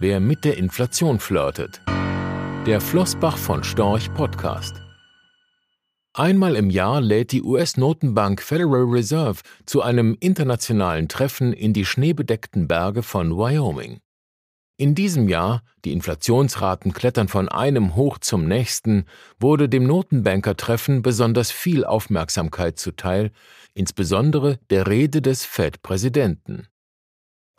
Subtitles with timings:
[0.00, 1.82] wer mit der Inflation flirtet.
[2.66, 4.80] Der Flossbach von Storch Podcast.
[6.14, 12.66] Einmal im Jahr lädt die US-Notenbank Federal Reserve zu einem internationalen Treffen in die schneebedeckten
[12.66, 14.00] Berge von Wyoming.
[14.78, 19.04] In diesem Jahr, die Inflationsraten klettern von einem hoch zum nächsten,
[19.38, 23.32] wurde dem Notenbankertreffen besonders viel Aufmerksamkeit zuteil,
[23.74, 26.68] insbesondere der Rede des Fed-Präsidenten.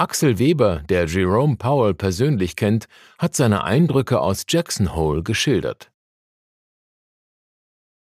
[0.02, 2.88] Axel Weber, der Jerome Powell persönlich kennt,
[3.20, 5.92] hat seine Eindrücke aus Jackson Hole geschildert.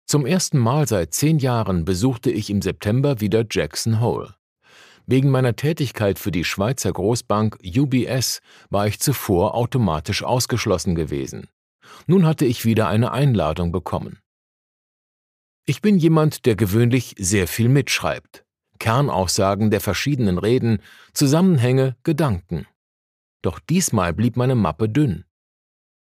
[0.07, 4.35] Zum ersten Mal seit zehn Jahren besuchte ich im September wieder Jackson Hole.
[5.05, 8.41] Wegen meiner Tätigkeit für die Schweizer Großbank UBS
[8.71, 11.49] war ich zuvor automatisch ausgeschlossen gewesen.
[12.07, 14.21] Nun hatte ich wieder eine Einladung bekommen.
[15.67, 18.47] Ich bin jemand, der gewöhnlich sehr viel mitschreibt.
[18.81, 22.67] Kernaussagen der verschiedenen Reden, Zusammenhänge, Gedanken.
[23.43, 25.25] Doch diesmal blieb meine Mappe dünn.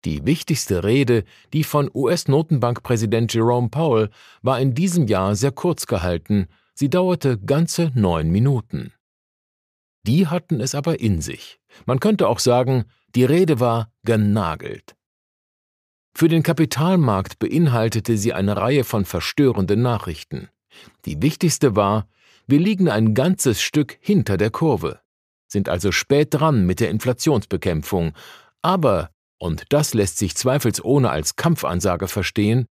[0.06, 4.10] Die wichtigste Rede, die von US-Notenbankpräsident Jerome Powell,
[4.42, 8.94] war in diesem Jahr sehr kurz gehalten, sie dauerte ganze neun Minuten.
[10.08, 11.60] Die hatten es aber in sich.
[11.86, 14.96] Man könnte auch sagen, die Rede war genagelt.
[16.16, 20.50] Für den Kapitalmarkt beinhaltete sie eine Reihe von verstörenden Nachrichten.
[21.06, 22.08] Die wichtigste war,
[22.50, 25.02] wir liegen ein ganzes Stück hinter der Kurve,
[25.48, 28.14] sind also spät dran mit der Inflationsbekämpfung,
[28.62, 32.66] aber, und das lässt sich zweifelsohne als Kampfansage verstehen,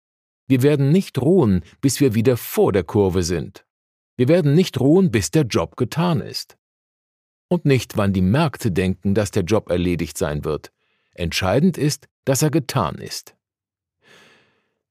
[0.48, 3.64] wir werden nicht ruhen, bis wir wieder vor der Kurve sind.
[4.16, 6.56] Wir werden nicht ruhen, bis der Job getan ist.
[7.48, 10.72] Und nicht, wann die Märkte denken, dass der Job erledigt sein wird.
[11.14, 13.37] Entscheidend ist, dass er getan ist.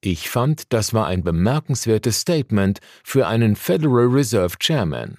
[0.02, 5.18] Ich fand, das war ein bemerkenswertes Statement für einen Federal Reserve Chairman.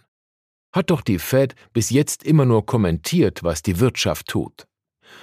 [0.73, 4.69] Hat doch die Fed bis jetzt immer nur kommentiert, was die Wirtschaft tut.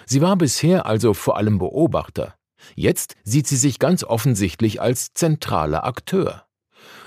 [0.05, 2.35] Sie war bisher also vor allem Beobachter.
[2.75, 6.45] Jetzt sieht sie sich ganz offensichtlich als zentraler Akteur.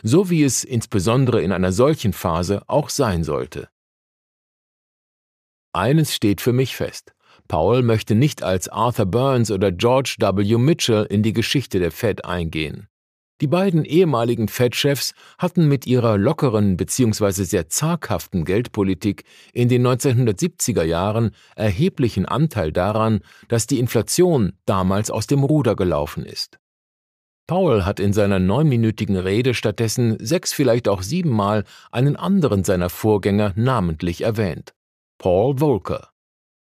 [0.03, 3.69] So wie es insbesondere in einer solchen Phase auch sein sollte.
[5.73, 7.13] Eines steht für mich fest.
[7.49, 10.59] Paul möchte nicht als Arthur Burns oder George W.
[10.59, 12.89] Mitchell in die Geschichte der Fed eingehen.
[13.41, 17.45] Die beiden ehemaligen Fed-Chefs hatten mit ihrer lockeren bzw.
[17.45, 25.29] sehr zaghaften Geldpolitik in den 1970er Jahren erheblichen Anteil daran, dass die Inflation damals aus
[25.29, 26.59] dem Ruder gelaufen ist.
[27.47, 33.53] Paul hat in seiner neunminütigen Rede stattdessen sechs, vielleicht auch siebenmal einen anderen seiner Vorgänger
[33.57, 34.75] namentlich erwähnt.
[35.19, 36.11] Paul Volcker.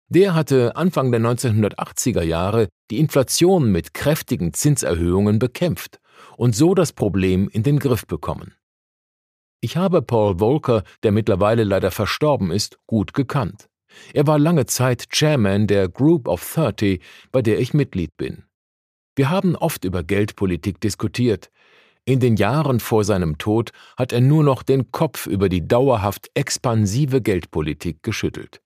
[0.09, 5.99] Der hatte Anfang der 1980er Jahre die Inflation mit kräftigen Zinserhöhungen bekämpft
[6.37, 8.53] und so das Problem in den Griff bekommen.
[9.59, 13.67] Ich habe Paul Volcker, der mittlerweile leider verstorben ist, gut gekannt.
[14.13, 17.01] Er war lange Zeit Chairman der Group of 30,
[17.33, 18.43] bei der ich Mitglied bin.
[19.15, 21.49] Wir haben oft über Geldpolitik diskutiert.
[22.05, 26.29] In den Jahren vor seinem Tod hat er nur noch den Kopf über die dauerhaft
[26.33, 28.61] expansive Geldpolitik geschüttelt.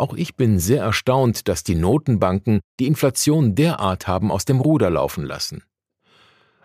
[0.00, 4.88] Auch ich bin sehr erstaunt, dass die Notenbanken die Inflation derart haben aus dem Ruder
[4.88, 5.62] laufen lassen.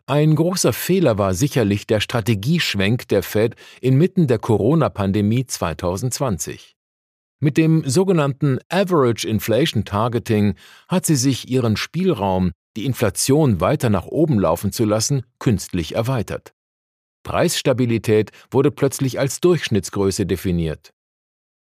[0.07, 6.77] Ein großer Fehler war sicherlich der Strategieschwenk der Fed inmitten der Corona-Pandemie 2020.
[7.41, 10.55] Mit dem sogenannten Average Inflation Targeting
[10.87, 16.53] hat sie sich ihren Spielraum, die Inflation weiter nach oben laufen zu lassen, künstlich erweitert.
[17.23, 20.94] Preisstabilität wurde plötzlich als Durchschnittsgröße definiert.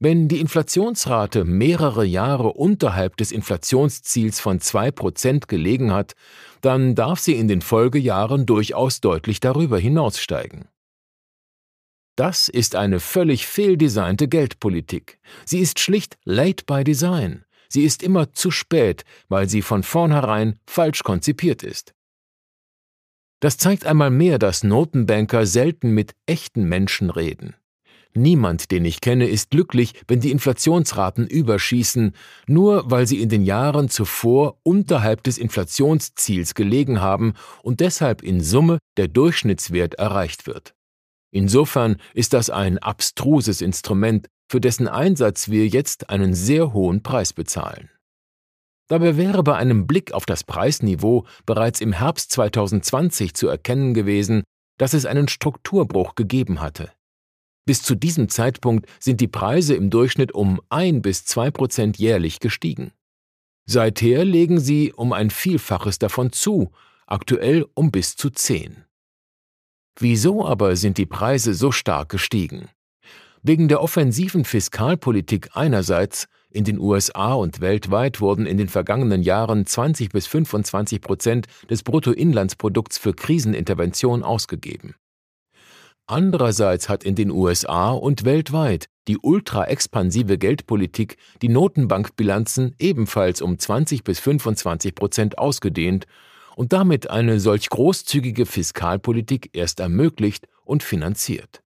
[0.05, 6.15] Wenn die Inflationsrate mehrere Jahre unterhalb des Inflationsziels von 2% gelegen hat,
[6.61, 10.67] dann darf sie in den Folgejahren durchaus deutlich darüber hinaussteigen.
[12.17, 15.21] Das ist eine völlig fehldesignte Geldpolitik.
[15.45, 17.45] Sie ist schlicht late by design.
[17.69, 21.95] Sie ist immer zu spät, weil sie von vornherein falsch konzipiert ist.
[23.39, 27.55] Das zeigt einmal mehr, dass Notenbanker selten mit echten Menschen reden.
[28.15, 32.15] Niemand, den ich kenne, ist glücklich, wenn die Inflationsraten überschießen,
[32.47, 37.33] nur weil sie in den Jahren zuvor unterhalb des Inflationsziels gelegen haben
[37.63, 40.75] und deshalb in Summe der Durchschnittswert erreicht wird.
[41.35, 47.33] Insofern ist das ein abstruses Instrument, für dessen Einsatz wir jetzt einen sehr hohen Preis
[47.33, 47.89] bezahlen.
[48.89, 54.43] Dabei wäre bei einem Blick auf das Preisniveau bereits im Herbst 2020 zu erkennen gewesen,
[54.77, 56.93] dass es einen Strukturbruch gegeben hatte.
[57.65, 62.41] Bis zu diesem Zeitpunkt sind die Preise im Durchschnitt um ein bis zwei Prozent jährlich
[62.41, 62.93] gestiegen.
[63.67, 66.73] Seither legen sie um ein Vielfaches davon zu,
[67.07, 68.85] aktuell um bis zu zehn.
[69.99, 72.69] Wieso aber sind die Preise so stark gestiegen?
[73.43, 79.65] Wegen der offensiven Fiskalpolitik einerseits, In den USA und weltweit wurden in den vergangenen Jahren
[79.65, 84.95] 20 bis 25 Prozent des Bruttoinlandsprodukts für Krisenintervention ausgegeben.
[86.07, 94.05] Andererseits hat in den USA und weltweit die ultra-expansive Geldpolitik die Notenbankbilanzen ebenfalls um 20
[94.05, 96.07] bis 25 Prozent ausgedehnt
[96.57, 101.63] und damit eine solch großzügige Fiskalpolitik erst ermöglicht und finanziert.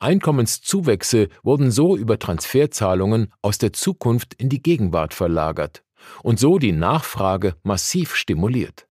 [0.00, 5.84] Einkommenszuwächse wurden so über Transferzahlungen aus der Zukunft in die Gegenwart verlagert
[6.22, 8.88] und so die Nachfrage massiv stimuliert.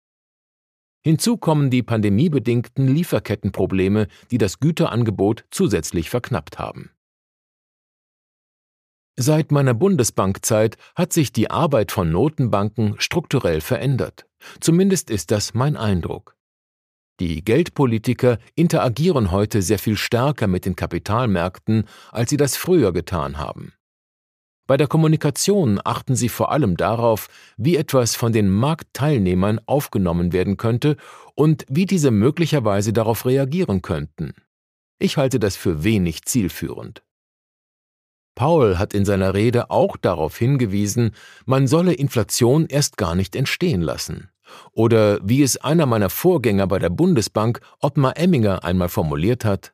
[1.08, 6.90] Hinzu kommen die pandemiebedingten Lieferkettenprobleme, die das Güterangebot zusätzlich verknappt haben.
[9.16, 14.26] Seit meiner Bundesbankzeit hat sich die Arbeit von Notenbanken strukturell verändert.
[14.60, 16.36] Zumindest ist das mein Eindruck.
[17.20, 23.38] Die Geldpolitiker interagieren heute sehr viel stärker mit den Kapitalmärkten, als sie das früher getan
[23.38, 23.72] haben.
[24.68, 30.58] Bei der Kommunikation achten sie vor allem darauf, wie etwas von den Marktteilnehmern aufgenommen werden
[30.58, 30.98] könnte
[31.34, 34.34] und wie diese möglicherweise darauf reagieren könnten.
[34.98, 37.02] Ich halte das für wenig zielführend.
[38.34, 41.12] Paul hat in seiner Rede auch darauf hingewiesen,
[41.46, 44.28] man solle Inflation erst gar nicht entstehen lassen.
[44.72, 49.72] Oder wie es einer meiner Vorgänger bei der Bundesbank, Ottmar Emminger, einmal formuliert hat,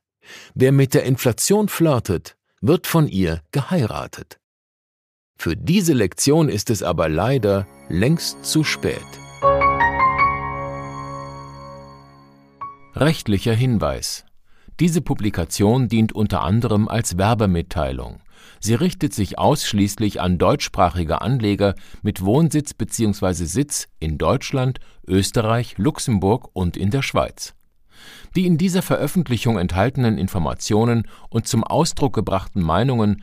[0.54, 4.38] wer mit der Inflation flirtet, wird von ihr geheiratet.
[5.36, 9.02] Für diese Lektion ist es aber leider längst zu spät.
[12.94, 14.24] Rechtlicher Hinweis
[14.80, 18.20] diese Publikation dient unter anderem als Werbemitteilung.
[18.58, 23.44] Sie richtet sich ausschließlich an deutschsprachige Anleger mit Wohnsitz bzw.
[23.44, 27.54] Sitz in Deutschland, Österreich, Luxemburg und in der Schweiz.
[28.34, 33.22] Die in dieser Veröffentlichung enthaltenen Informationen und zum Ausdruck gebrachten Meinungen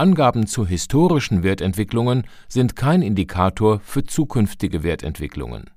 [0.00, 5.70] Angaben zu historischen Wertentwicklungen sind kein Indikator für zukünftige Wertentwicklungen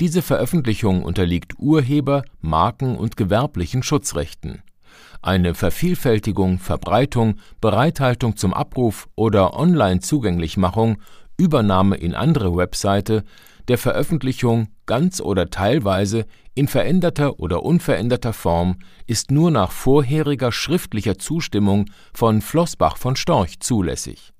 [0.00, 4.62] diese Veröffentlichung unterliegt Urheber Marken und gewerblichen Schutzrechten.
[5.22, 10.98] Eine Vervielfältigung, Verbreitung, Bereithaltung zum Abruf oder Online-Zugänglichmachung,
[11.36, 13.24] Übernahme in andere Webseite
[13.68, 18.76] der Veröffentlichung ganz oder teilweise in veränderter oder unveränderter Form
[19.06, 24.34] ist nur nach vorheriger schriftlicher Zustimmung von Flossbach von Storch zulässig